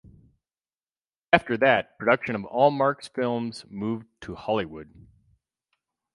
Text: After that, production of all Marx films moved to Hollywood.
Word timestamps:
After 1.31 1.55
that, 1.57 1.95
production 1.99 2.33
of 2.33 2.43
all 2.45 2.71
Marx 2.71 3.07
films 3.07 3.65
moved 3.69 4.07
to 4.21 4.33
Hollywood. 4.33 4.91